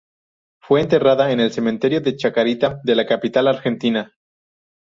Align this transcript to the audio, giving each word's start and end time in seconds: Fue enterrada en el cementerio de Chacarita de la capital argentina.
Fue 0.63 0.81
enterrada 0.81 1.31
en 1.31 1.39
el 1.39 1.51
cementerio 1.53 2.01
de 2.01 2.15
Chacarita 2.15 2.81
de 2.83 2.95
la 2.95 3.05
capital 3.05 3.47
argentina. 3.47 4.11